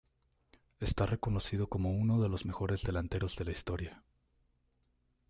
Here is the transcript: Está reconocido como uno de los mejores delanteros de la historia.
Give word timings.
Está 0.79 1.05
reconocido 1.05 1.69
como 1.69 1.91
uno 1.91 2.19
de 2.23 2.27
los 2.27 2.43
mejores 2.47 2.81
delanteros 2.81 3.35
de 3.35 3.45
la 3.45 3.51
historia. 3.51 4.03